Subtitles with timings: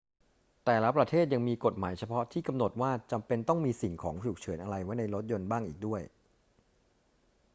[0.65, 6.01] แต่ละประเทศยังมีกฎหมายเฉพาะที่กำหนดว่าจำเป็นต้องมีสิ่งของฉุกเฉินอะไรไว้รถยนต์บ้างอีกด้วย